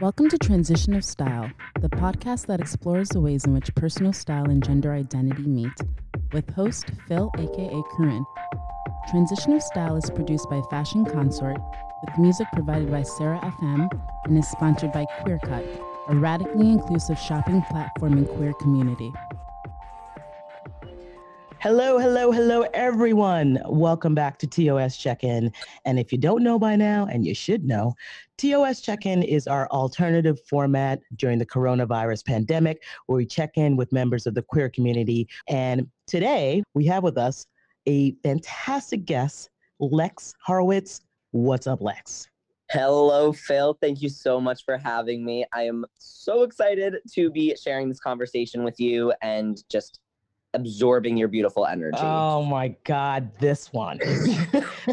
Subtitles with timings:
[0.00, 4.48] Welcome to Transition of Style, the podcast that explores the ways in which personal style
[4.48, 5.72] and gender identity meet,
[6.32, 8.24] with host Phil, aka Corinne.
[9.10, 11.56] Transition of Style is produced by Fashion Consort,
[12.06, 13.90] with music provided by Sarah FM,
[14.26, 15.66] and is sponsored by QueerCut,
[16.10, 19.12] a radically inclusive shopping platform and queer community.
[21.60, 23.60] Hello, hello, hello, everyone.
[23.66, 25.52] Welcome back to TOS Check In.
[25.84, 27.96] And if you don't know by now, and you should know,
[28.36, 33.76] TOS Check In is our alternative format during the coronavirus pandemic where we check in
[33.76, 35.26] with members of the queer community.
[35.48, 37.44] And today we have with us
[37.86, 39.50] a fantastic guest,
[39.80, 41.00] Lex Horowitz.
[41.32, 42.28] What's up, Lex?
[42.70, 43.76] Hello, Phil.
[43.80, 45.44] Thank you so much for having me.
[45.52, 49.98] I am so excited to be sharing this conversation with you and just
[50.54, 51.98] absorbing your beautiful energy.
[52.00, 53.98] Oh my God, this one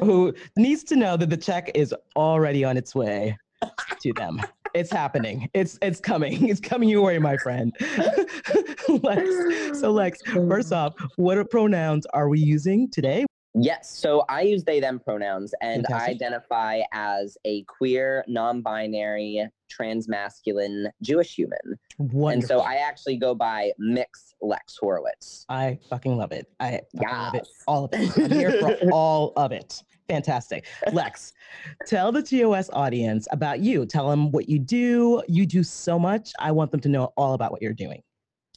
[0.01, 3.37] who needs to know that the check is already on its way
[4.01, 4.41] to them.
[4.73, 5.49] It's happening.
[5.53, 6.49] It's it's coming.
[6.49, 7.73] It's coming your way, my friend.
[8.89, 9.79] Lex.
[9.79, 13.25] So Lex, first off, what pronouns are we using today?
[13.53, 13.89] Yes.
[13.97, 16.09] So I use they them pronouns and Fantastic.
[16.09, 21.59] I identify as a queer, non-binary, transmasculine Jewish human.
[21.97, 22.29] Wonderful.
[22.29, 24.05] And so I actually go by Mx
[24.41, 25.45] Lex Horowitz.
[25.49, 26.47] I fucking love it.
[26.59, 27.47] I fucking love it.
[27.67, 28.17] All of it.
[28.17, 29.83] I'm here for all of it.
[30.07, 30.65] Fantastic.
[30.91, 31.33] Lex,
[31.87, 33.85] tell the TOS audience about you.
[33.85, 35.23] Tell them what you do.
[35.27, 36.31] You do so much.
[36.39, 38.03] I want them to know all about what you're doing.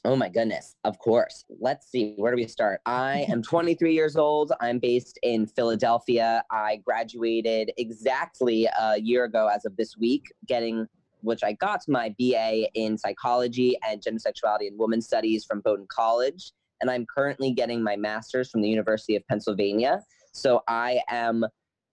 [0.04, 0.76] Oh my goodness.
[0.84, 1.44] Of course.
[1.60, 2.14] Let's see.
[2.16, 2.80] Where do we start?
[2.86, 4.52] I am 23 years old.
[4.60, 6.44] I'm based in Philadelphia.
[6.50, 10.86] I graduated exactly a year ago as of this week, getting
[11.22, 15.86] which I got my BA in psychology and gender sexuality and women's studies from Bowdoin
[15.88, 16.52] College.
[16.80, 20.02] And I'm currently getting my master's from the University of Pennsylvania.
[20.32, 21.44] So I am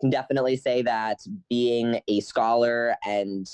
[0.01, 3.47] can definitely say that being a scholar and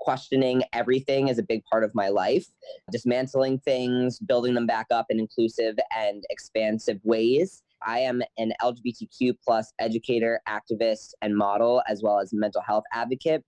[0.00, 2.46] questioning everything is a big part of my life
[2.90, 9.32] dismantling things building them back up in inclusive and expansive ways i am an lgbtq
[9.44, 13.44] plus educator activist and model as well as mental health advocate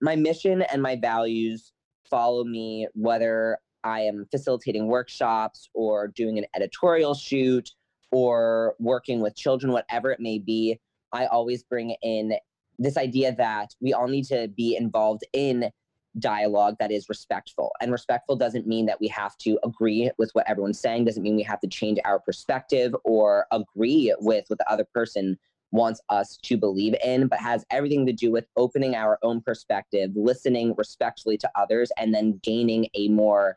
[0.00, 1.72] my mission and my values
[2.08, 7.70] follow me whether i am facilitating workshops or doing an editorial shoot
[8.12, 10.78] or working with children whatever it may be
[11.12, 12.32] i always bring in
[12.78, 15.70] this idea that we all need to be involved in
[16.18, 17.72] dialogue that is respectful.
[17.80, 21.36] And respectful doesn't mean that we have to agree with what everyone's saying, doesn't mean
[21.36, 25.38] we have to change our perspective or agree with what the other person
[25.76, 30.10] wants us to believe in, but has everything to do with opening our own perspective,
[30.14, 33.56] listening respectfully to others, and then gaining a more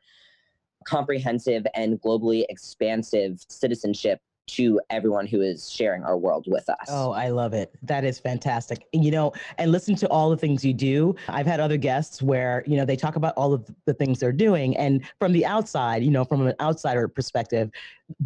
[0.86, 4.20] comprehensive and globally expansive citizenship
[4.54, 6.88] to everyone who is sharing our world with us.
[6.90, 7.74] Oh, I love it.
[7.84, 8.88] That is fantastic.
[8.94, 11.16] You know, and listen to all the things you do.
[11.28, 14.32] I've had other guests where, you know, they talk about all of the things they're
[14.32, 14.76] doing.
[14.78, 17.72] And from the outside, you know, from an outsider perspective,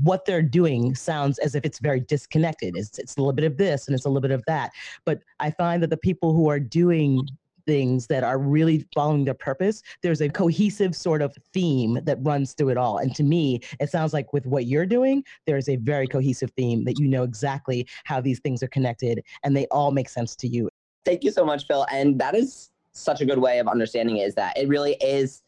[0.01, 2.75] what they're doing sounds as if it's very disconnected.
[2.77, 4.71] It's, it's a little bit of this and it's a little bit of that.
[5.05, 7.27] But I find that the people who are doing
[7.65, 12.53] things that are really following their purpose, there's a cohesive sort of theme that runs
[12.53, 12.97] through it all.
[12.97, 16.83] And to me, it sounds like with what you're doing, there's a very cohesive theme
[16.85, 20.47] that you know exactly how these things are connected and they all make sense to
[20.47, 20.69] you.
[21.05, 21.85] Thank you so much, Phil.
[21.91, 25.41] And that is such a good way of understanding it is that it really is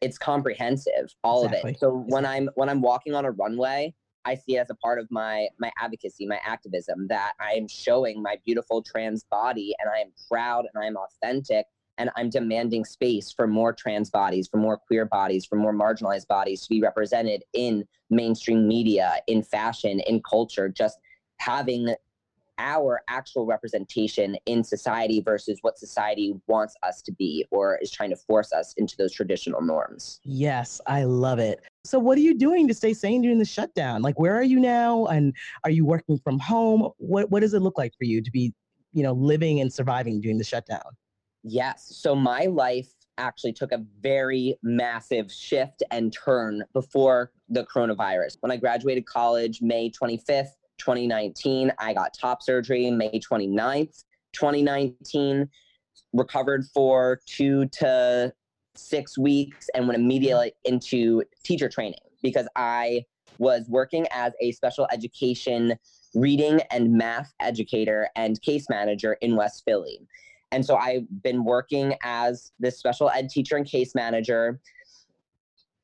[0.00, 1.70] it's comprehensive, all Exactly.
[1.70, 1.80] of it.
[1.80, 3.94] So when I'm when I'm walking on a runway,
[4.24, 7.68] I see it as a part of my my advocacy, my activism, that I am
[7.68, 11.66] showing my beautiful trans body and I am proud and I am authentic
[11.98, 16.26] and I'm demanding space for more trans bodies, for more queer bodies, for more marginalized
[16.26, 20.98] bodies to be represented in mainstream media, in fashion, in culture, just
[21.38, 21.94] having
[22.58, 28.10] our actual representation in society versus what society wants us to be or is trying
[28.10, 30.20] to force us into those traditional norms.
[30.24, 31.60] Yes, I love it.
[31.84, 34.02] So what are you doing to stay sane during the shutdown?
[34.02, 36.90] Like where are you now and are you working from home?
[36.98, 38.52] What what does it look like for you to be,
[38.92, 40.82] you know, living and surviving during the shutdown?
[41.42, 41.92] Yes.
[41.94, 42.88] So my life
[43.18, 48.38] actually took a very massive shift and turn before the coronavirus.
[48.40, 55.48] When I graduated college, May 25th, 2019, I got top surgery May 29th, 2019,
[56.12, 58.32] recovered for two to
[58.76, 63.04] six weeks and went immediately into teacher training because I
[63.38, 65.74] was working as a special education
[66.14, 70.00] reading and math educator and case manager in West Philly.
[70.52, 74.60] And so I've been working as this special ed teacher and case manager.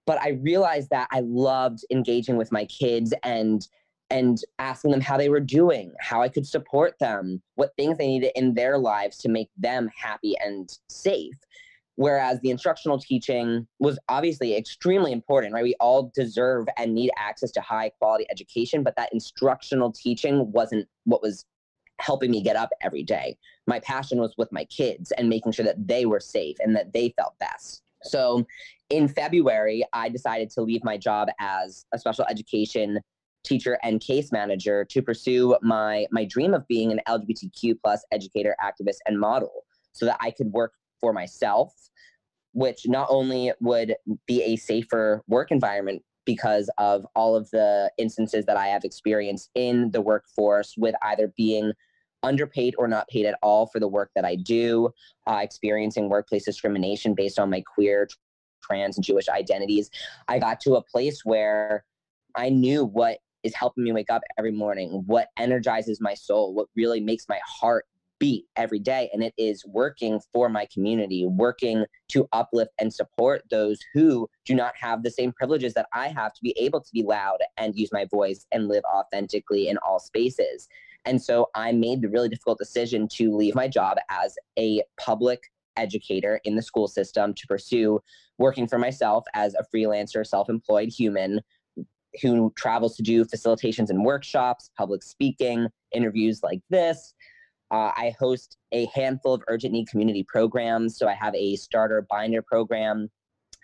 [0.06, 3.66] But I realized that I loved engaging with my kids and
[4.10, 8.06] and asking them how they were doing, how I could support them, what things they
[8.06, 11.38] needed in their lives to make them happy and safe.
[11.96, 15.62] Whereas the instructional teaching was obviously extremely important, right?
[15.62, 20.88] We all deserve and need access to high quality education, but that instructional teaching wasn't
[21.04, 21.44] what was
[22.00, 23.36] helping me get up every day.
[23.66, 26.92] My passion was with my kids and making sure that they were safe and that
[26.94, 27.82] they felt best.
[28.02, 28.46] So
[28.88, 33.00] in February, I decided to leave my job as a special education
[33.44, 38.56] teacher and case manager to pursue my my dream of being an LGBTQ plus educator,
[38.62, 41.72] activist, and model so that I could work for myself,
[42.52, 43.96] which not only would
[44.26, 49.50] be a safer work environment because of all of the instances that I have experienced
[49.54, 51.72] in the workforce with either being
[52.22, 54.90] underpaid or not paid at all for the work that I do,
[55.26, 58.08] uh, experiencing workplace discrimination based on my queer,
[58.62, 59.90] trans, and Jewish identities.
[60.28, 61.84] I got to a place where
[62.36, 66.68] I knew what is helping me wake up every morning, what energizes my soul, what
[66.76, 67.86] really makes my heart
[68.20, 69.10] beat every day.
[69.12, 74.54] And it is working for my community, working to uplift and support those who do
[74.54, 77.74] not have the same privileges that I have to be able to be loud and
[77.74, 80.68] use my voice and live authentically in all spaces.
[81.06, 85.50] And so I made the really difficult decision to leave my job as a public
[85.76, 88.00] educator in the school system to pursue
[88.36, 91.40] working for myself as a freelancer, self employed human
[92.22, 97.14] who travels to do facilitations and workshops, public speaking, interviews like this.
[97.70, 100.98] Uh, I host a handful of urgent need community programs.
[100.98, 103.08] So I have a starter binder program,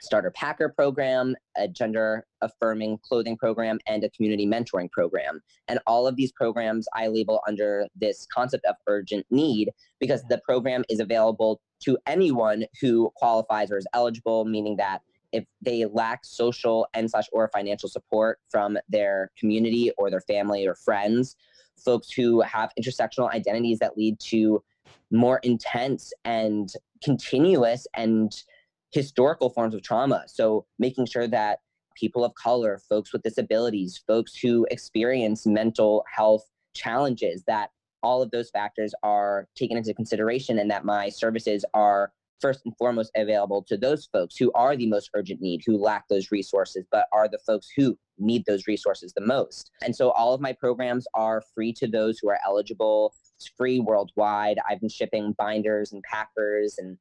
[0.00, 5.40] starter packer program, a gender affirming clothing program, and a community mentoring program.
[5.66, 10.40] And all of these programs I label under this concept of urgent need because the
[10.44, 15.02] program is available to anyone who qualifies or is eligible, meaning that
[15.36, 20.66] if they lack social and slash or financial support from their community or their family
[20.66, 21.36] or friends
[21.84, 24.62] folks who have intersectional identities that lead to
[25.10, 26.72] more intense and
[27.02, 28.44] continuous and
[28.92, 30.24] historical forms of trauma.
[30.26, 31.60] So making sure that
[31.94, 36.44] people of color folks with disabilities folks who experience mental health
[36.74, 37.70] challenges that
[38.02, 42.76] all of those factors are taken into consideration and that my services are first and
[42.76, 46.84] foremost available to those folks who are the most urgent need, who lack those resources,
[46.90, 49.70] but are the folks who need those resources the most.
[49.82, 53.14] And so all of my programs are free to those who are eligible.
[53.36, 54.58] It's free worldwide.
[54.68, 56.96] I've been shipping binders and packers, and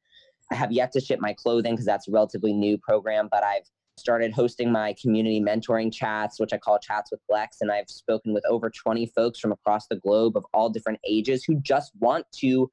[0.51, 3.63] I have yet to ship my clothing because that's a relatively new program, but I've
[3.97, 7.57] started hosting my community mentoring chats, which I call Chats with Lex.
[7.61, 11.43] And I've spoken with over 20 folks from across the globe of all different ages
[11.43, 12.69] who just want to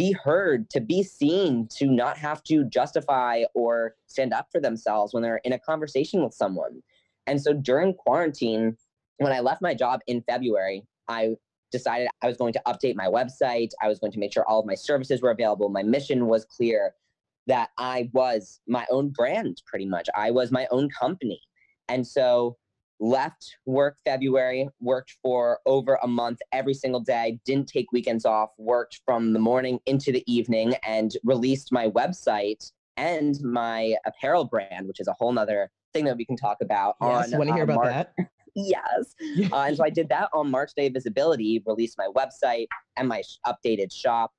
[0.00, 5.12] be heard, to be seen, to not have to justify or stand up for themselves
[5.12, 6.82] when they're in a conversation with someone.
[7.26, 8.78] And so during quarantine,
[9.18, 11.36] when I left my job in February, I
[11.70, 13.72] decided I was going to update my website.
[13.82, 15.68] I was going to make sure all of my services were available.
[15.68, 16.94] My mission was clear
[17.46, 20.08] that I was my own brand, pretty much.
[20.16, 21.42] I was my own company.
[21.90, 22.56] And so
[23.00, 28.50] left work February, worked for over a month every single day, didn't take weekends off,
[28.58, 34.86] worked from the morning into the evening, and released my website and my apparel brand,
[34.86, 36.96] which is a whole nother thing that we can talk about.
[37.00, 38.30] Yes, on, want to hear uh, about March- that?
[38.54, 39.14] yes.
[39.52, 43.22] Uh, and so I did that on March Day Visibility, released my website and my
[43.22, 44.32] sh- updated shop.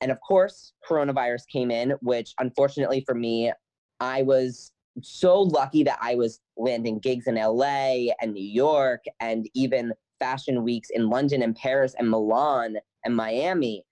[0.00, 3.52] And of course, coronavirus came in, which unfortunately for me,
[3.98, 4.72] I was
[5.02, 10.62] so lucky that I was landing gigs in LA and New York and even fashion
[10.62, 13.84] weeks in London and Paris and Milan and Miami.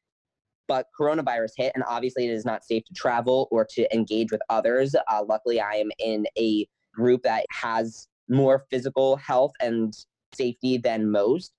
[0.67, 4.41] But coronavirus hit, and obviously it is not safe to travel or to engage with
[4.49, 4.95] others.
[4.95, 9.95] Uh, luckily, I am in a group that has more physical health and
[10.33, 11.53] safety than most.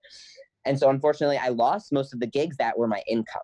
[0.66, 3.44] And so, unfortunately, I lost most of the gigs that were my income.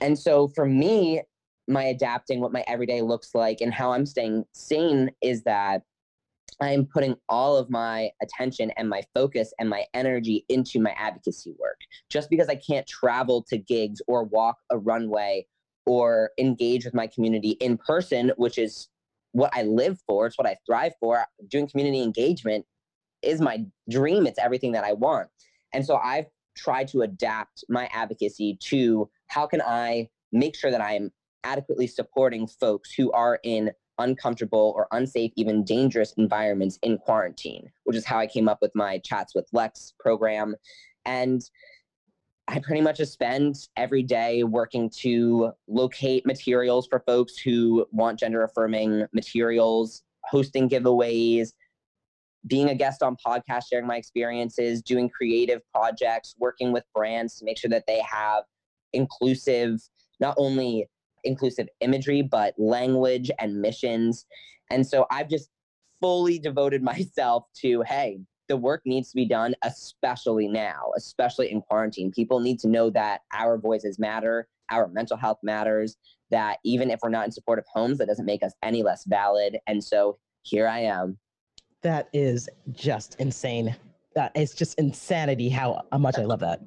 [0.00, 1.22] And so, for me,
[1.70, 5.82] my adapting what my everyday looks like and how I'm staying sane is that
[6.60, 11.54] I'm putting all of my attention and my focus and my energy into my advocacy
[11.58, 11.78] work.
[12.10, 15.46] Just because I can't travel to gigs or walk a runway
[15.86, 18.88] or engage with my community in person, which is
[19.32, 21.24] what I live for, it's what I thrive for.
[21.48, 22.66] Doing community engagement
[23.22, 25.28] is my dream, it's everything that I want.
[25.72, 30.80] And so I've tried to adapt my advocacy to how can I make sure that
[30.80, 31.10] I am
[31.44, 37.96] adequately supporting folks who are in uncomfortable or unsafe, even dangerous environments in quarantine, which
[37.96, 40.56] is how I came up with my Chats with Lex program.
[41.04, 41.42] And
[42.48, 48.18] I pretty much just spend every day working to locate materials for folks who want
[48.18, 51.50] gender affirming materials, hosting giveaways,
[52.46, 57.44] being a guest on podcasts, sharing my experiences, doing creative projects, working with brands to
[57.44, 58.44] make sure that they have
[58.92, 59.80] inclusive,
[60.18, 60.88] not only
[61.24, 64.26] inclusive imagery, but language and missions.
[64.70, 65.50] And so I've just
[66.00, 71.62] fully devoted myself to, hey, the work needs to be done, especially now, especially in
[71.62, 72.10] quarantine.
[72.10, 75.96] People need to know that our voices matter, our mental health matters,
[76.30, 79.58] that even if we're not in supportive homes, that doesn't make us any less valid.
[79.68, 81.18] And so here I am.
[81.82, 83.76] That is just insane.
[84.14, 86.60] That it's just insanity how uh, much I love that.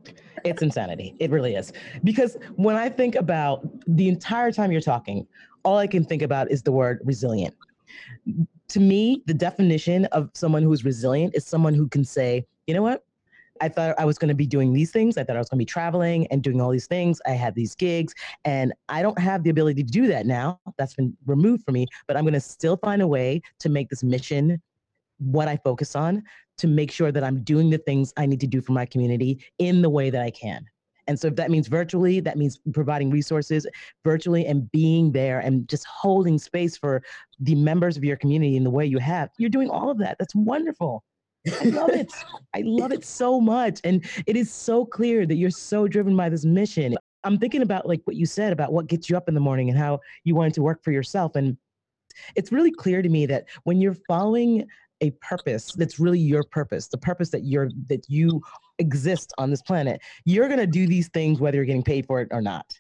[0.45, 1.15] It's insanity.
[1.19, 1.73] It really is.
[2.03, 5.27] Because when I think about the entire time you're talking,
[5.63, 7.53] all I can think about is the word resilient
[8.69, 12.81] to me, the definition of someone who's resilient is someone who can say, you know
[12.81, 13.03] what?
[13.61, 15.15] I thought I was going to be doing these things.
[15.15, 17.21] I thought I was going to be traveling and doing all these things.
[17.27, 18.13] I had these gigs,
[18.45, 20.59] and I don't have the ability to do that now.
[20.77, 23.89] That's been removed from me, but I'm going to still find a way to make
[23.89, 24.59] this mission
[25.19, 26.23] what I focus on
[26.57, 29.43] to make sure that I'm doing the things I need to do for my community
[29.59, 30.65] in the way that I can.
[31.07, 33.67] And so if that means virtually, that means providing resources
[34.03, 37.03] virtually and being there and just holding space for
[37.39, 39.29] the members of your community in the way you have.
[39.37, 40.17] You're doing all of that.
[40.19, 41.03] That's wonderful.
[41.59, 42.13] I love it.
[42.55, 43.81] I love it so much.
[43.83, 46.95] And it is so clear that you're so driven by this mission.
[47.25, 49.69] I'm thinking about like what you said about what gets you up in the morning
[49.69, 51.35] and how you wanted to work for yourself.
[51.35, 51.57] And
[52.35, 54.67] it's really clear to me that when you're following
[55.03, 58.41] a purpose that's really your purpose, the purpose that you're that you
[58.79, 62.21] exist on this planet, you're going to do these things whether you're getting paid for
[62.21, 62.73] it or not.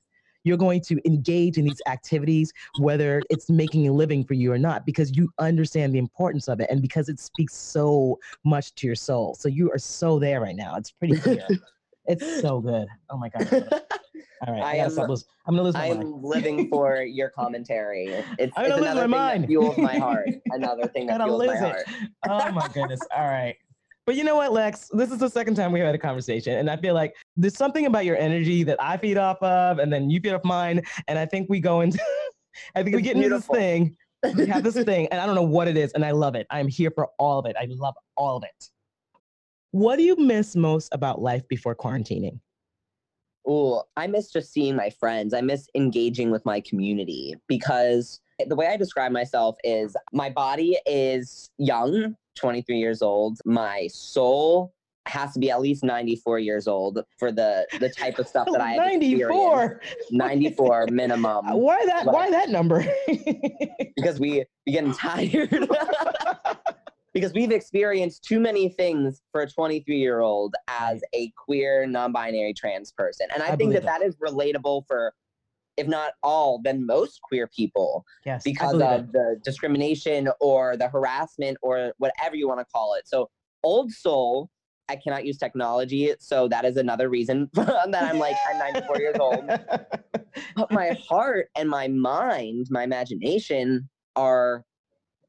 [0.45, 4.57] You're going to engage in these activities, whether it's making a living for you or
[4.57, 8.87] not, because you understand the importance of it and because it speaks so much to
[8.87, 9.35] your soul.
[9.35, 10.75] So you are so there right now.
[10.75, 11.47] It's pretty clear.
[12.07, 12.87] it's so good.
[13.09, 13.81] Oh my God.
[14.45, 18.07] All right, I, I am, lose, I'm gonna lose my I'm living for your commentary.
[18.37, 19.43] It's, I'm gonna lose my mind.
[19.43, 20.29] That fuels my heart.
[20.51, 21.59] Another thing that fuels my it.
[21.59, 21.85] heart.
[22.27, 22.99] Oh my goodness.
[23.15, 23.55] All right.
[24.05, 24.89] But you know what, Lex?
[24.91, 27.55] This is the second time we have had a conversation, and I feel like there's
[27.55, 30.81] something about your energy that I feed off of, and then you feed off mine,
[31.07, 31.99] and I think we go into,
[32.75, 33.55] I think it's we get beautiful.
[33.55, 34.35] into this thing.
[34.35, 36.47] We have this thing, and I don't know what it is, and I love it.
[36.49, 37.55] I'm here for all of it.
[37.57, 38.69] I love all of it.
[39.71, 42.39] What do you miss most about life before quarantining?
[43.45, 45.33] Oh, I miss just seeing my friends.
[45.33, 50.77] I miss engaging with my community because the way I describe myself is my body
[50.85, 53.39] is young, 23 years old.
[53.45, 54.73] My soul
[55.05, 58.61] has to be at least 94 years old for the the type of stuff that
[58.61, 59.81] I 94
[60.11, 61.45] 94 minimum.
[61.51, 62.85] Why that why that number?
[63.95, 65.67] because we we getting tired.
[67.13, 72.53] Because we've experienced too many things for a 23 year old as a queer non-binary
[72.53, 73.27] trans person.
[73.33, 75.13] And i, I think that, that is relatable for
[75.75, 79.11] if not all then most queer people yes, because of it.
[79.11, 83.07] the discrimination or the harassment or whatever you want to call it.
[83.07, 83.29] So
[83.63, 84.49] old soul
[84.89, 89.15] i cannot use technology so that is another reason that i'm like i'm 94 years
[89.19, 89.49] old.
[90.55, 94.65] But my heart and my mind my imagination are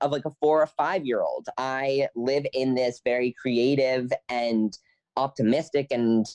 [0.05, 1.49] of like a four or five year old.
[1.59, 4.77] I live in this very creative and
[5.17, 6.27] optimistic and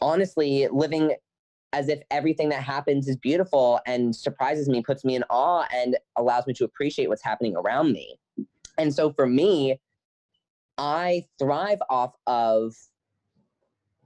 [0.00, 1.14] honestly living
[1.72, 5.96] as if everything that happens is beautiful and surprises me, puts me in awe, and
[6.16, 8.18] allows me to appreciate what's happening around me.
[8.76, 9.80] And so for me,
[10.76, 12.74] I thrive off of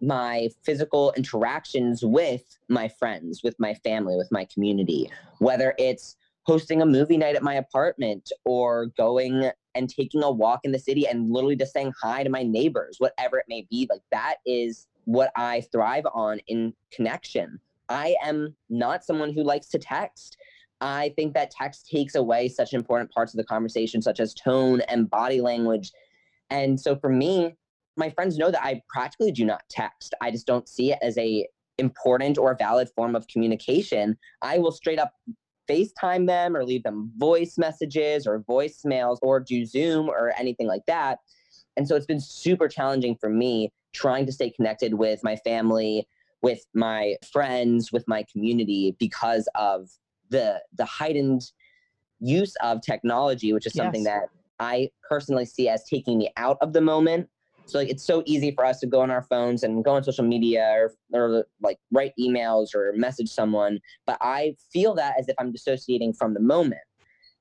[0.00, 6.82] my physical interactions with my friends, with my family, with my community, whether it's hosting
[6.82, 11.06] a movie night at my apartment or going and taking a walk in the city
[11.06, 13.86] and literally just saying hi to my neighbors, whatever it may be.
[13.90, 17.60] Like that is what I thrive on in connection.
[17.88, 20.36] I am not someone who likes to text.
[20.80, 24.80] I think that text takes away such important parts of the conversation, such as tone
[24.82, 25.92] and body language.
[26.50, 27.54] And so for me,
[27.96, 30.14] my friends know that I practically do not text.
[30.20, 31.46] I just don't see it as a
[31.78, 34.16] important or valid form of communication.
[34.40, 35.12] I will straight up
[35.68, 40.86] FaceTime them or leave them voice messages or voicemails or do Zoom or anything like
[40.86, 41.20] that.
[41.76, 46.06] And so it's been super challenging for me trying to stay connected with my family,
[46.42, 49.90] with my friends, with my community because of
[50.30, 51.42] the the heightened
[52.20, 54.20] use of technology, which is something yes.
[54.20, 54.28] that
[54.58, 57.28] I personally see as taking me out of the moment
[57.66, 60.04] so like it's so easy for us to go on our phones and go on
[60.04, 63.78] social media or, or like write emails or message someone.
[64.06, 66.82] But I feel that as if I'm dissociating from the moment.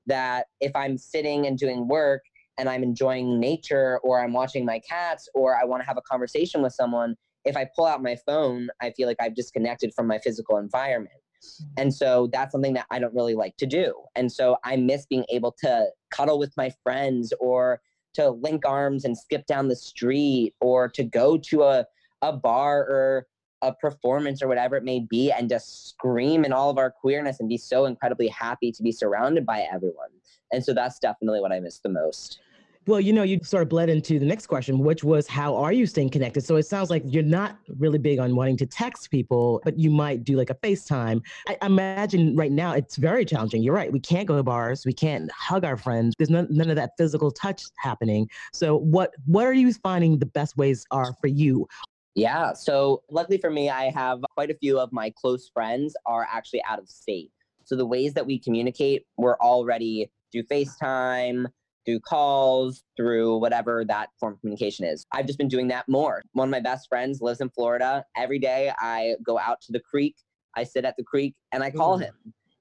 [0.06, 2.22] That if I'm sitting and doing work
[2.58, 6.02] and I'm enjoying nature or I'm watching my cats or I want to have a
[6.02, 10.06] conversation with someone, if I pull out my phone, I feel like I've disconnected from
[10.06, 11.14] my physical environment.
[11.42, 11.82] Mm-hmm.
[11.82, 13.94] And so that's something that I don't really like to do.
[14.14, 17.80] And so I miss being able to cuddle with my friends or
[18.14, 21.86] to link arms and skip down the street or to go to a,
[22.22, 23.26] a bar or
[23.62, 27.38] a performance or whatever it may be and just scream in all of our queerness
[27.40, 30.08] and be so incredibly happy to be surrounded by everyone.
[30.52, 32.40] And so that's definitely what I miss the most.
[32.86, 35.72] Well, you know, you sort of bled into the next question, which was how are
[35.72, 36.42] you staying connected?
[36.44, 39.88] So it sounds like you're not really big on wanting to text people, but you
[39.88, 41.22] might do like a FaceTime.
[41.46, 43.62] I imagine right now it's very challenging.
[43.62, 43.92] You're right.
[43.92, 44.84] We can't go to bars.
[44.84, 46.14] We can't hug our friends.
[46.18, 48.28] There's none, none of that physical touch happening.
[48.52, 51.68] So what what are you finding the best ways are for you?
[52.16, 52.52] Yeah.
[52.52, 56.62] So luckily for me, I have quite a few of my close friends are actually
[56.64, 57.30] out of state.
[57.64, 61.46] So the ways that we communicate, we're already through FaceTime,
[61.84, 65.04] through calls, through whatever that form of communication is.
[65.12, 66.22] I've just been doing that more.
[66.32, 68.04] One of my best friends lives in Florida.
[68.16, 70.16] Every day I go out to the creek,
[70.54, 72.04] I sit at the creek and I call Ooh.
[72.04, 72.14] him.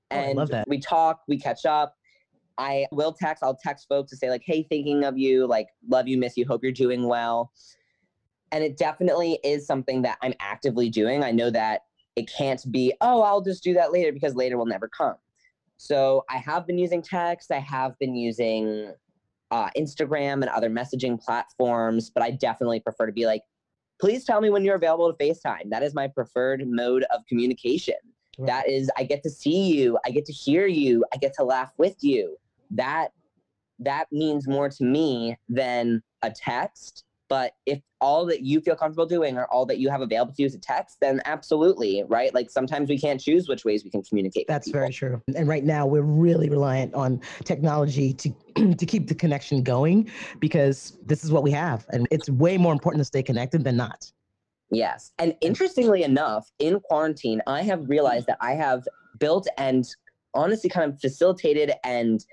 [0.10, 1.96] And oh, we talk, we catch up.
[2.58, 6.08] I will text, I'll text folks to say, like, hey, thinking of you, like, love
[6.08, 7.52] you, miss you, hope you're doing well.
[8.52, 11.24] And it definitely is something that I'm actively doing.
[11.24, 11.82] I know that
[12.18, 15.16] it can't be, oh, I'll just do that later because later will never come.
[15.78, 17.52] So I have been using text.
[17.52, 18.94] I have been using
[19.52, 23.44] uh, Instagram and other messaging platforms, but I definitely prefer to be like,
[24.00, 25.70] please tell me when you're available to FaceTime.
[25.70, 27.96] That is my preferred mode of communication.
[28.38, 28.48] Right.
[28.48, 31.44] That is, I get to see you, I get to hear you, I get to
[31.44, 32.38] laugh with you.
[32.72, 33.10] That
[33.80, 39.06] that means more to me than a text but if all that you feel comfortable
[39.06, 42.34] doing or all that you have available to you is a text, then absolutely, right?
[42.34, 44.48] Like sometimes we can't choose which ways we can communicate.
[44.50, 45.22] That's very true.
[45.34, 48.30] And right now we're really reliant on technology to
[48.76, 50.12] to keep the connection going
[50.42, 51.86] because this is what we have.
[51.94, 54.12] And it's way more important to stay connected than not.
[54.70, 55.14] Yes.
[55.18, 58.86] And interestingly enough, in quarantine, I have realized that I have
[59.20, 59.88] built and
[60.34, 62.26] honestly kind of facilitated and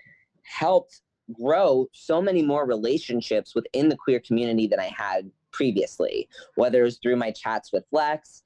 [0.42, 1.02] helped
[1.32, 6.98] grow so many more relationships within the queer community than I had previously, whether it's
[6.98, 8.42] through my chats with Lex.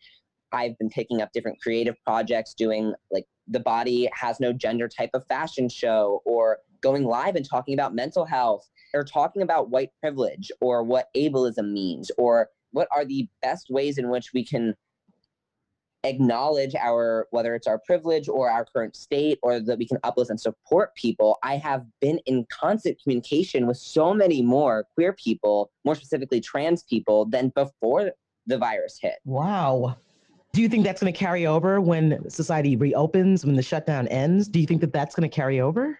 [0.52, 5.10] I've been picking up different creative projects, doing like the body has no gender type
[5.14, 9.90] of fashion show, or going live and talking about mental health, or talking about white
[10.00, 14.74] privilege, or what ableism means, or what are the best ways in which we can
[16.04, 20.30] acknowledge our whether it's our privilege or our current state or that we can uplift
[20.30, 25.70] and support people i have been in constant communication with so many more queer people
[25.84, 28.10] more specifically trans people than before
[28.46, 29.16] the virus hit.
[29.24, 29.96] Wow.
[30.52, 34.48] Do you think that's going to carry over when society reopens when the shutdown ends?
[34.48, 35.98] Do you think that that's going to carry over?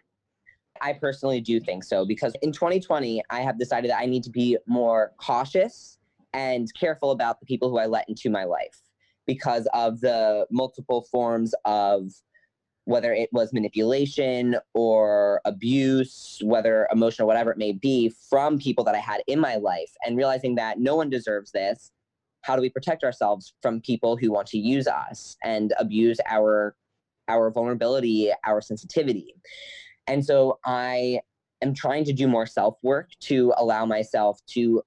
[0.81, 4.31] I personally do think so because in 2020, I have decided that I need to
[4.31, 5.99] be more cautious
[6.35, 8.82] and careful about the people who I let into my life
[9.27, 12.11] because of the multiple forms of
[12.85, 18.95] whether it was manipulation or abuse, whether emotional, whatever it may be, from people that
[18.95, 21.93] I had in my life, and realizing that no one deserves this.
[22.43, 26.75] How do we protect ourselves from people who want to use us and abuse our
[27.29, 29.35] our vulnerability, our sensitivity?
[30.09, 31.21] And so I
[31.63, 34.83] am trying to do more self work to allow myself to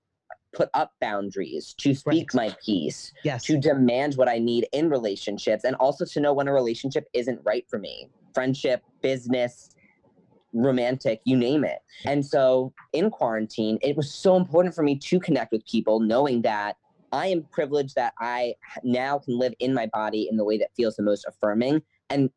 [0.55, 2.49] put up boundaries, to speak right.
[2.49, 3.43] my piece, yes.
[3.43, 7.39] to demand what I need in relationships, and also to know when a relationship isn't
[7.43, 8.09] right for me.
[8.33, 9.69] Friendship, business,
[10.53, 11.79] romantic, you name it.
[12.05, 16.41] And so in quarantine, it was so important for me to connect with people, knowing
[16.43, 16.77] that
[17.11, 20.69] I am privileged that I now can live in my body in the way that
[20.75, 21.81] feels the most affirming.
[22.09, 22.29] And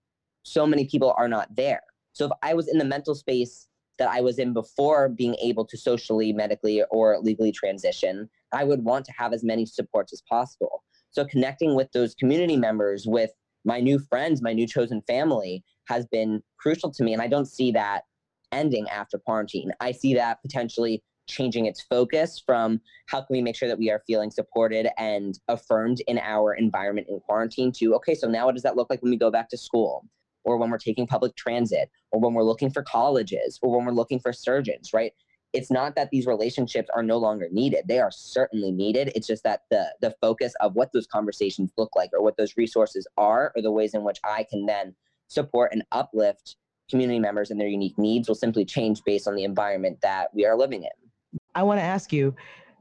[0.42, 1.82] so many people are not there.
[2.12, 3.67] So if I was in the mental space
[3.98, 8.84] that I was in before being able to socially, medically, or legally transition, I would
[8.84, 10.84] want to have as many supports as possible.
[11.10, 13.30] So connecting with those community members, with
[13.64, 17.12] my new friends, my new chosen family has been crucial to me.
[17.12, 18.04] And I don't see that
[18.52, 19.72] ending after quarantine.
[19.80, 23.90] I see that potentially changing its focus from how can we make sure that we
[23.90, 28.54] are feeling supported and affirmed in our environment in quarantine to okay so now what
[28.54, 30.06] does that look like when we go back to school
[30.48, 33.92] or when we're taking public transit or when we're looking for colleges or when we're
[33.92, 35.12] looking for surgeons, right?
[35.52, 37.84] It's not that these relationships are no longer needed.
[37.86, 39.12] They are certainly needed.
[39.14, 42.56] It's just that the the focus of what those conversations look like or what those
[42.56, 44.94] resources are or the ways in which I can then
[45.28, 46.56] support and uplift
[46.90, 50.46] community members and their unique needs will simply change based on the environment that we
[50.46, 51.38] are living in.
[51.54, 52.34] I want to ask you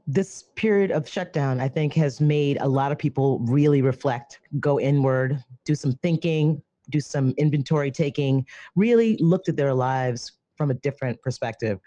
[0.06, 4.80] this period of shutdown, I think, has made a lot of people really reflect, go
[4.80, 8.46] inward, do some thinking, do some inventory taking,
[8.76, 11.78] really looked at their lives from a different perspective.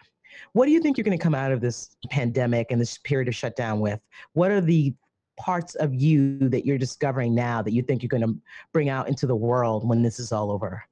[0.53, 3.27] What do you think you're going to come out of this pandemic and this period
[3.27, 3.99] of shutdown with?
[4.33, 4.93] What are the
[5.37, 8.35] parts of you that you're discovering now that you think you're going to
[8.73, 10.83] bring out into the world when this is all over?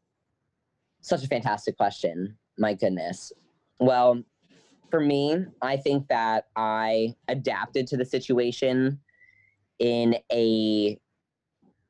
[1.01, 2.37] Such a fantastic question.
[2.57, 3.31] My goodness.
[3.79, 4.21] Well,
[4.89, 8.99] for me, I think that I adapted to the situation
[9.77, 10.99] in a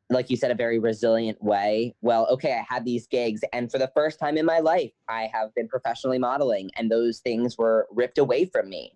[0.10, 1.96] like you said, a very resilient way.
[2.02, 5.30] Well, okay, I had these gigs, and for the first time in my life, I
[5.34, 8.96] have been professionally modeling, and those things were ripped away from me.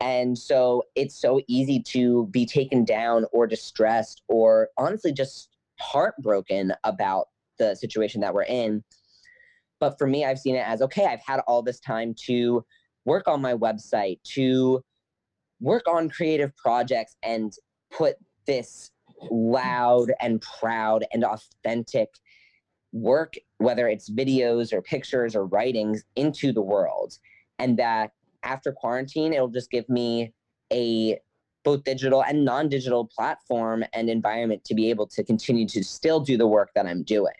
[0.00, 6.72] And so it's so easy to be taken down or distressed or honestly just heartbroken
[6.84, 8.84] about the situation that we're in.
[9.80, 12.64] But for me, I've seen it as okay, I've had all this time to
[13.04, 14.82] work on my website, to
[15.60, 17.52] work on creative projects and
[17.90, 18.16] put
[18.46, 18.90] this
[19.30, 22.10] loud and proud and authentic
[22.92, 27.18] work, whether it's videos or pictures or writings, into the world.
[27.58, 30.32] And that after quarantine, it'll just give me
[30.72, 31.18] a
[31.64, 36.36] both digital and non-digital platform and environment to be able to continue to still do
[36.36, 37.34] the work that I'm doing.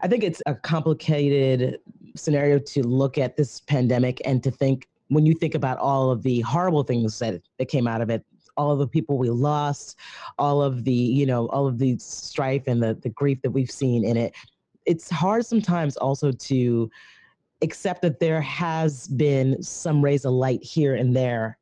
[0.00, 1.78] I think it's a complicated
[2.16, 6.22] scenario to look at this pandemic and to think when you think about all of
[6.22, 8.24] the horrible things that, that came out of it,
[8.56, 9.98] all of the people we lost,
[10.38, 13.70] all of the, you know, all of the strife and the, the grief that we've
[13.70, 14.34] seen in it,
[14.84, 16.90] it's hard sometimes also to
[17.62, 21.58] accept that there has been some rays of light here and there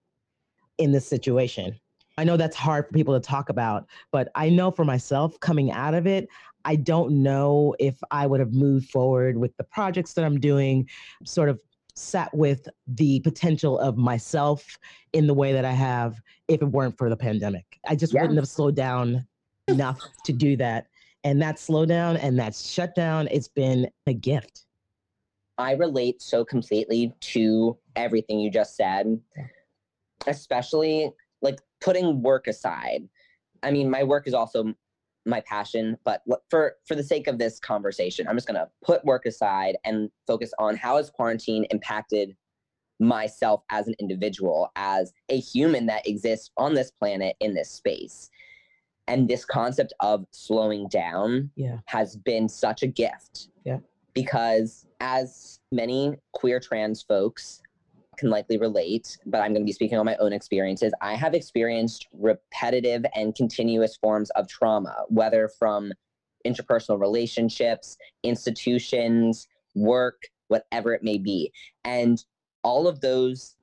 [0.79, 1.79] in this situation.
[2.17, 5.73] I know that's hard for people to talk about, but I know for myself coming
[5.73, 6.29] out of it,
[6.65, 10.89] I don't know if I would have moved forward with the projects that I'm doing,
[11.25, 11.61] sort of
[11.95, 14.79] sat with the potential of myself
[15.13, 17.79] in the way that I have if it weren't for the pandemic.
[17.89, 18.23] I just yeah.
[18.23, 19.27] wouldn't have slowed down
[19.69, 20.89] enough to do that.
[21.23, 24.67] And that slowdown and that shutdown, it's been a gift.
[25.57, 29.21] I relate so completely to everything you just said,
[30.27, 33.09] especially like putting work aside.
[33.63, 34.75] I mean, my work is also
[35.27, 39.05] my passion, but for for the sake of this conversation, I'm just going to put
[39.05, 42.37] work aside and focus on how has quarantine impacted
[43.01, 48.31] myself as an individual, as a human that exists on this planet in this space.
[49.07, 51.79] And this concept of slowing down yeah.
[51.87, 53.49] has been such a gift.
[53.65, 53.79] Yeah.
[54.15, 57.61] Because as many queer trans folks
[58.17, 60.93] can likely relate, but I'm going to be speaking on my own experiences.
[61.01, 65.93] I have experienced repetitive and continuous forms of trauma, whether from
[66.47, 71.53] interpersonal relationships, institutions, work, whatever it may be.
[71.85, 72.23] And
[72.63, 73.57] all of those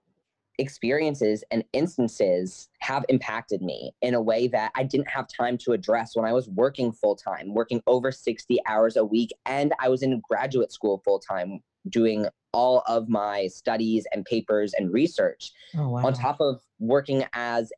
[0.57, 5.73] experiences and instances have impacted me in a way that I didn't have time to
[5.73, 9.89] address when I was working full time, working over 60 hours a week, and I
[9.89, 15.51] was in graduate school full time doing all of my studies and papers and research
[15.77, 16.05] oh, wow.
[16.05, 17.71] on top of working as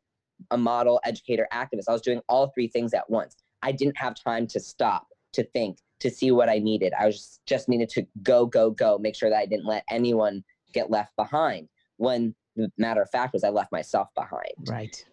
[0.50, 1.84] a model educator activist.
[1.88, 3.36] I was doing all three things at once.
[3.62, 6.92] I didn't have time to stop to think to see what i needed.
[6.98, 9.84] I was just, just needed to go go go make sure that i didn't let
[9.90, 14.52] anyone get left behind when the matter of fact was i left myself behind.
[14.68, 15.04] Right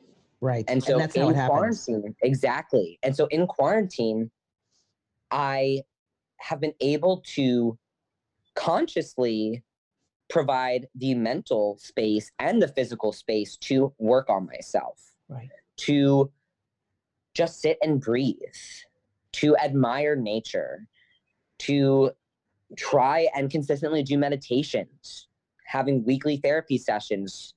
[0.42, 0.66] right.
[0.68, 3.00] And so and that's in quarantine exactly.
[3.04, 4.32] And so in quarantine
[5.30, 5.82] i
[6.40, 7.78] have been able to
[8.62, 9.64] consciously
[10.30, 15.50] provide the mental space and the physical space to work on myself, right.
[15.78, 16.32] to
[17.34, 18.38] just sit and breathe,
[19.32, 20.88] to admire nature,
[21.58, 22.12] to
[22.78, 25.28] try and consistently do meditations,
[25.66, 27.54] having weekly therapy sessions,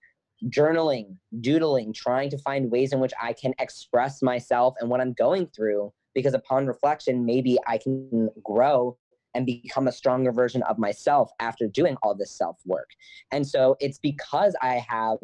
[0.47, 5.13] journaling, doodling, trying to find ways in which I can express myself and what I'm
[5.13, 5.93] going through.
[6.15, 8.97] Because upon reflection, maybe I can grow
[9.35, 12.91] and become a stronger version of myself after doing all this self work.
[13.31, 15.19] And so it's because I have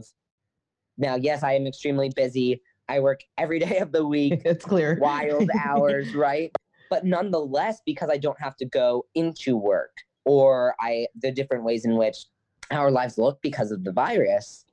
[0.99, 2.61] now, yes, I am extremely busy.
[2.89, 4.43] I work every day of the week.
[4.45, 4.99] it's clear.
[5.01, 6.53] Wild hours, right?
[6.91, 11.85] But nonetheless, because I don't have to go into work or I the different ways
[11.85, 12.27] in which
[12.71, 14.65] our lives look because of the virus,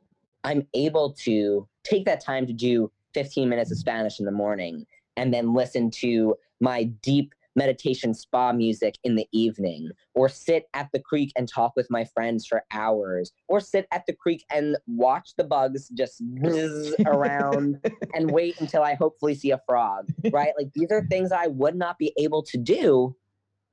[0.43, 4.85] I'm able to take that time to do 15 minutes of Spanish in the morning
[5.15, 10.87] and then listen to my deep meditation spa music in the evening, or sit at
[10.93, 14.77] the creek and talk with my friends for hours, or sit at the creek and
[14.87, 17.79] watch the bugs just buzz around
[18.13, 20.53] and wait until I hopefully see a frog, right?
[20.57, 23.15] Like these are things I would not be able to do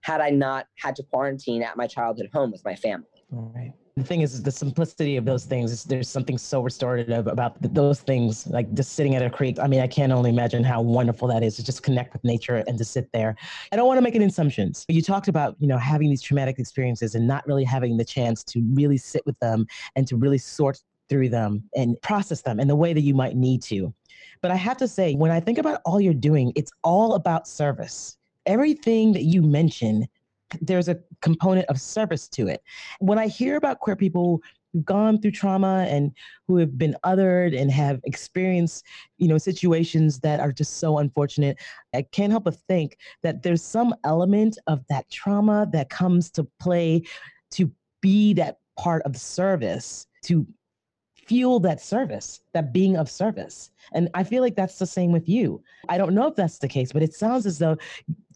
[0.00, 3.06] had I not had to quarantine at my childhood home with my family.
[3.32, 6.60] All right the thing is, is the simplicity of those things is there's something so
[6.60, 10.30] restorative about those things like just sitting at a creek i mean i can't only
[10.30, 13.36] imagine how wonderful that is to just connect with nature and to sit there.
[13.70, 16.22] I don't want to make any assumptions but you talked about you know having these
[16.22, 20.16] traumatic experiences and not really having the chance to really sit with them and to
[20.16, 23.94] really sort through them and process them in the way that you might need to.
[24.40, 27.46] But i have to say when i think about all you're doing it's all about
[27.46, 28.16] service.
[28.46, 30.06] Everything that you mention
[30.60, 32.62] there's a component of service to it.
[33.00, 36.12] When I hear about queer people who've gone through trauma and
[36.46, 38.84] who have been othered and have experienced,
[39.18, 41.58] you know, situations that are just so unfortunate.
[41.94, 46.44] I can't help but think that there's some element of that trauma that comes to
[46.60, 47.02] play
[47.52, 50.46] to be that part of service, to
[51.14, 53.70] fuel that service, that being of service.
[53.92, 55.62] And I feel like that's the same with you.
[55.88, 57.76] I don't know if that's the case, but it sounds as though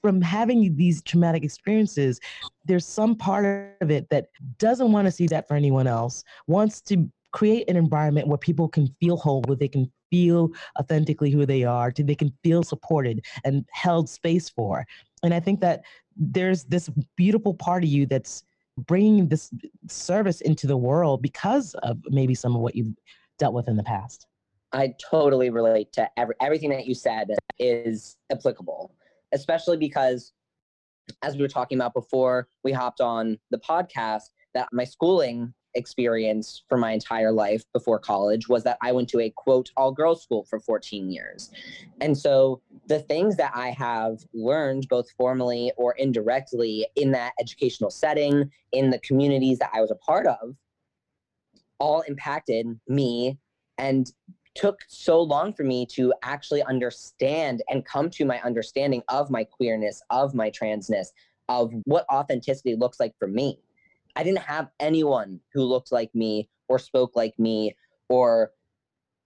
[0.01, 2.21] from having these traumatic experiences,
[2.65, 6.81] there's some part of it that doesn't want to see that for anyone else, wants
[6.83, 11.45] to create an environment where people can feel whole, where they can feel authentically who
[11.45, 14.87] they are, they can feel supported and held space for.
[15.23, 15.83] And I think that
[16.17, 18.43] there's this beautiful part of you that's
[18.79, 19.51] bringing this
[19.89, 22.95] service into the world because of maybe some of what you've
[23.39, 24.27] dealt with in the past.
[24.73, 28.95] I totally relate to every, everything that you said is applicable,
[29.33, 30.33] especially because
[31.23, 36.63] as we were talking about before we hopped on the podcast, that my schooling experience
[36.69, 40.23] for my entire life before college was that I went to a quote all girls
[40.23, 41.51] school for 14 years.
[42.01, 47.91] And so the things that I have learned both formally or indirectly in that educational
[47.91, 50.57] setting, in the communities that I was a part of,
[51.79, 53.39] all impacted me
[53.77, 54.11] and
[54.55, 59.45] took so long for me to actually understand and come to my understanding of my
[59.45, 61.09] queerness, of my transness,
[61.49, 63.59] of what authenticity looks like for me.
[64.17, 67.77] I didn't have anyone who looked like me or spoke like me
[68.09, 68.53] or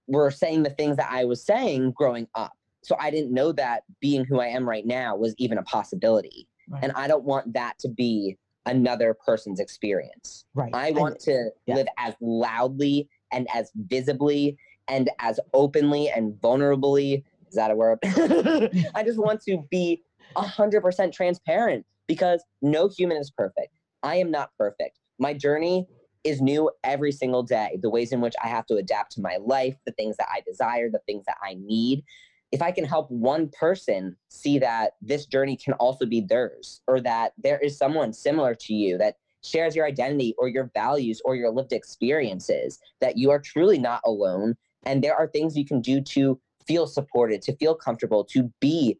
[0.07, 2.53] were saying the things that I was saying growing up.
[2.83, 6.49] So I didn't know that being who I am right now was even a possibility.
[6.69, 6.83] Right.
[6.83, 10.45] And I don't want that to be another person's experience.
[10.55, 10.75] Right.
[10.75, 11.77] I want to yeah.
[11.77, 14.59] live as loudly and as visibly
[14.93, 17.25] and as openly and vulnerably.
[17.49, 17.99] Is that a word?
[18.95, 20.03] I just want to be
[20.37, 23.75] 100% transparent because no human is perfect.
[24.03, 24.99] I am not perfect.
[25.19, 25.87] My journey
[26.25, 27.79] is new every single day.
[27.81, 30.43] The ways in which I have to adapt to my life, the things that I
[30.47, 32.05] desire, the things that I need.
[32.53, 37.01] If I can help one person see that this journey can also be theirs, or
[37.01, 41.35] that there is someone similar to you that shares your identity or your values or
[41.35, 44.55] your lived experiences, that you are truly not alone.
[44.85, 48.99] And there are things you can do to feel supported, to feel comfortable, to be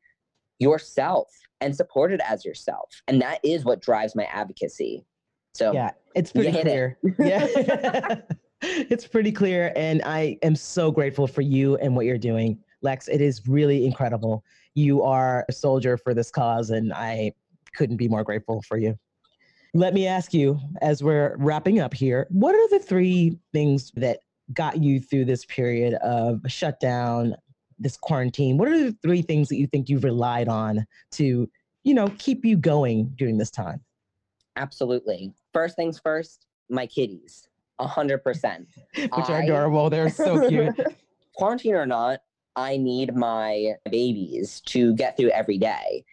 [0.59, 1.29] yourself
[1.61, 2.91] and supported as yourself.
[3.09, 5.05] And that is what drives my advocacy.
[5.55, 6.99] So yeah, it's pretty clear.
[7.03, 7.15] It.
[7.19, 8.17] yeah.
[8.63, 9.73] it's pretty clear.
[9.77, 12.59] And I am so grateful for you and what you're doing.
[12.83, 14.45] Lex, it is really incredible.
[14.75, 17.33] You are a soldier for this cause, and I
[17.75, 18.99] couldn't be more grateful for you.
[19.75, 24.21] Let me ask you, as we're wrapping up here, what are the three things that
[24.53, 27.37] got you through this period of shutdown,
[27.79, 28.59] this quarantine?
[28.59, 31.49] What are the three things that you think you've relied on to,
[31.85, 33.81] you know, keep you going during this time?
[34.57, 35.33] Absolutely.
[35.53, 37.49] First things first, my kitties.
[37.79, 38.69] A hundred percent.
[38.97, 39.91] Which are adorable.
[39.91, 40.75] They're so cute.
[41.35, 42.21] Quarantine or not,
[42.55, 46.05] I need my babies to get through every day.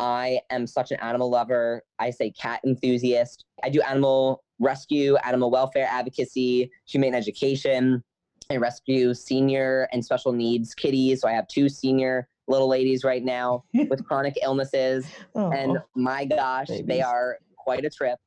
[0.00, 1.82] I am such an animal lover.
[1.98, 3.44] I say cat enthusiast.
[3.62, 8.02] I do animal rescue, animal welfare advocacy, humane education.
[8.50, 11.20] I rescue senior and special needs kitties.
[11.20, 15.06] So I have two senior little ladies right now with chronic illnesses.
[15.34, 16.86] Oh, and my gosh, babies.
[16.86, 18.18] they are quite a trip.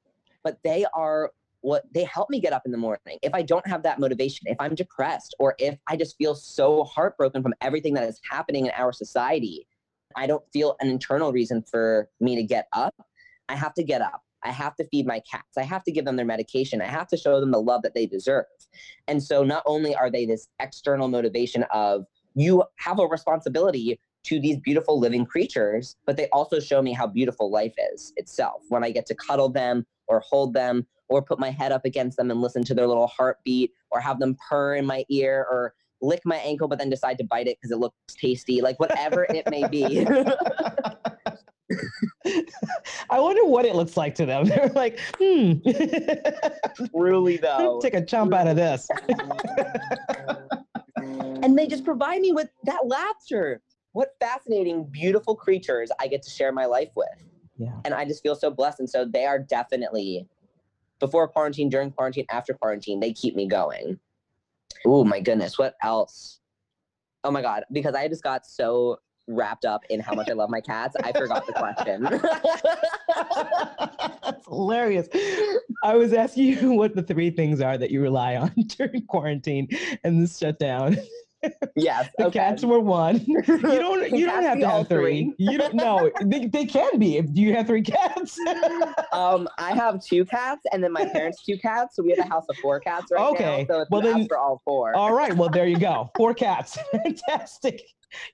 [0.43, 3.17] But they are what they help me get up in the morning.
[3.23, 6.83] If I don't have that motivation, if I'm depressed, or if I just feel so
[6.83, 9.67] heartbroken from everything that is happening in our society,
[10.15, 12.93] I don't feel an internal reason for me to get up.
[13.49, 14.24] I have to get up.
[14.45, 15.57] I have to feed my cats.
[15.57, 16.81] I have to give them their medication.
[16.81, 18.45] I have to show them the love that they deserve.
[19.07, 22.05] And so not only are they this external motivation of
[22.35, 27.07] you have a responsibility to these beautiful living creatures, but they also show me how
[27.07, 31.39] beautiful life is itself when I get to cuddle them or hold them or put
[31.39, 34.75] my head up against them and listen to their little heartbeat or have them purr
[34.75, 37.77] in my ear or lick my ankle but then decide to bite it because it
[37.77, 40.05] looks tasty, like whatever it may be.
[43.09, 44.45] I wonder what it looks like to them.
[44.49, 45.53] They're like, hmm.
[46.95, 47.79] Truly, though.
[47.81, 48.87] Take a chomp out of this.
[51.43, 53.61] and they just provide me with that laughter.
[53.91, 57.07] What fascinating, beautiful creatures I get to share my life with.
[57.57, 57.79] Yeah.
[57.85, 58.79] And I just feel so blessed.
[58.81, 60.27] And so they are definitely,
[60.99, 63.99] before quarantine, during quarantine, after quarantine, they keep me going.
[64.85, 65.57] Oh my goodness.
[65.57, 66.41] What else?
[67.23, 67.63] Oh my God.
[67.71, 71.11] Because I just got so wrapped up in how much I love my cats, I
[71.11, 72.03] forgot the question.
[74.23, 75.07] That's hilarious.
[75.83, 79.67] I was asking you what the three things are that you rely on during quarantine
[80.03, 80.97] and this shutdown.
[81.75, 82.09] Yes.
[82.17, 82.39] The okay.
[82.39, 83.23] cats were one.
[83.27, 84.05] You don't.
[84.09, 85.33] Can You don't have to all have three.
[85.37, 85.75] You don't.
[85.75, 87.17] No, they, they can be.
[87.17, 88.37] If do you have three cats?
[89.11, 91.95] Um, I have two cats, and then my parents two cats.
[91.95, 93.73] So we have a house of four cats right Okay, now.
[93.73, 94.95] So well well, then- for all four.
[94.95, 95.35] All right.
[95.35, 96.09] Well, there you go.
[96.17, 96.77] Four cats.
[96.91, 97.81] Fantastic.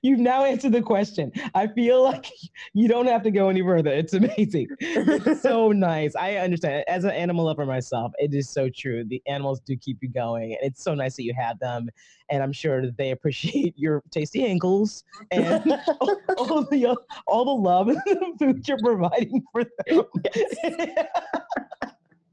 [0.02, 1.32] You've now answered the question.
[1.54, 2.26] I feel like
[2.72, 3.90] you don't have to go any further.
[3.90, 4.68] It's amazing.
[4.80, 6.14] It's so nice.
[6.16, 6.84] I understand.
[6.88, 9.04] As an animal lover myself, it is so true.
[9.04, 10.52] The animals do keep you going.
[10.52, 11.88] and It's so nice that you have them.
[12.30, 17.50] And I'm sure that they appreciate your tasty ankles and all, all the all the
[17.50, 20.04] love and the food you're providing for them.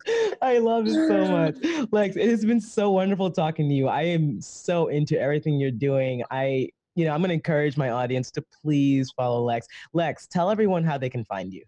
[0.42, 1.58] I love it so much.
[1.92, 3.88] Lex, it has been so wonderful talking to you.
[3.88, 6.24] I am so into everything you're doing.
[6.32, 9.68] I, you know, I'm going to encourage my audience to please follow Lex.
[9.94, 11.64] Lex, tell everyone how they can find you.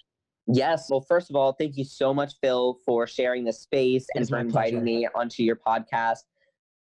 [0.48, 0.90] Yes.
[0.90, 4.28] Well, first of all, thank you so much, Phil, for sharing this space It and
[4.30, 4.84] for inviting pleasure.
[4.84, 6.20] me onto your podcast.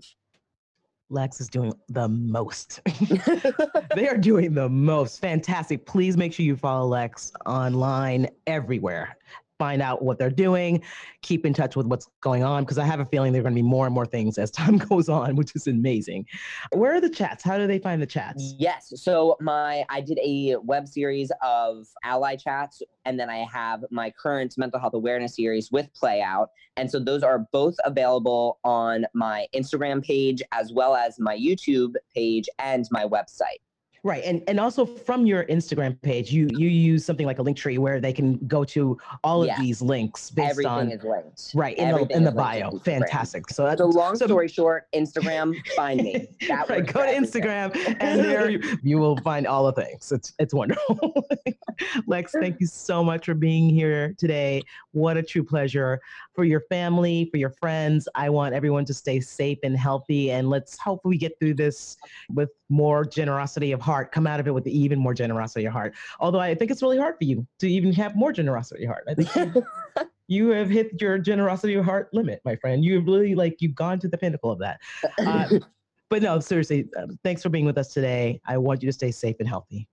[1.10, 2.80] Lex is doing the most.
[3.94, 5.20] they are doing the most.
[5.20, 5.86] Fantastic.
[5.86, 9.16] Please make sure you follow Lex online everywhere.
[9.58, 10.82] Find out what they're doing.
[11.22, 13.54] Keep in touch with what's going on because I have a feeling there are going
[13.54, 16.26] to be more and more things as time goes on, which is amazing.
[16.72, 17.44] Where are the chats?
[17.44, 18.54] How do they find the chats?
[18.58, 18.92] Yes.
[18.96, 24.10] So my I did a web series of ally chats and then I have my
[24.10, 26.50] current mental health awareness series with Play Out.
[26.76, 31.94] And so those are both available on my Instagram page as well as my YouTube
[32.14, 33.60] page and my website.
[34.04, 34.22] Right.
[34.22, 37.78] And and also from your Instagram page, you you use something like a link tree
[37.78, 39.58] where they can go to all of Yeah.
[39.58, 41.52] these links based Everything on is linked.
[41.54, 42.78] right in the in the is linked to bio.
[42.80, 43.48] Fantastic.
[43.48, 46.28] So that's So long so- story short, Instagram, find me.
[46.48, 47.14] That right, go to.
[47.14, 50.12] Instagram and there you, you will find all the things.
[50.12, 51.26] It's it's wonderful.
[52.06, 54.62] Lex, thank you so much for being here today.
[54.92, 55.98] What a true pleasure
[56.34, 58.06] for your family, for your friends.
[58.14, 61.96] I want everyone to stay safe and healthy and let's hope we get through this
[62.34, 63.93] with more generosity of heart.
[64.02, 65.94] Come out of it with even more generosity of your heart.
[66.18, 68.92] Although I think it's really hard for you to even have more generosity of your
[68.92, 69.04] heart.
[69.09, 69.64] I think you-
[70.28, 72.85] you have hit your generosity of heart limit, my friend.
[72.85, 74.80] You have really like you've gone to the pinnacle of that.
[75.18, 75.59] Uh,
[76.11, 78.40] but no, seriously, um, thanks for being with us today.
[78.46, 79.88] I want you to stay safe and healthy.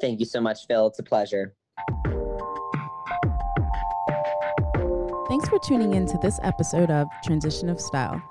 [0.00, 0.86] Thank you so much, Phil.
[0.86, 1.54] It's a pleasure.
[5.28, 8.22] Thanks for tuning in to this episode of Transition of Style.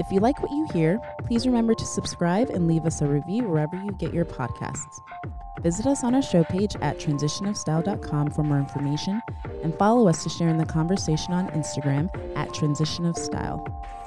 [0.00, 3.46] If you like what you hear, please remember to subscribe and leave us a review
[3.46, 4.98] wherever you get your podcasts.
[5.60, 9.20] Visit us on our show page at transitionofstyle.com for more information
[9.62, 13.18] and follow us to share in the conversation on Instagram at transitionofstyle.
[13.20, 13.99] Style.